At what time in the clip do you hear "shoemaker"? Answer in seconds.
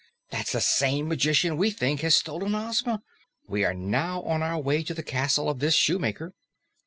5.75-6.33